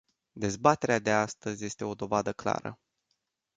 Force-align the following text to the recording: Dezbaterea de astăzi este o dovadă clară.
Dezbaterea 0.35 0.99
de 0.99 1.11
astăzi 1.11 1.65
este 1.65 1.83
o 1.85 1.93
dovadă 1.95 2.31
clară. 2.33 2.79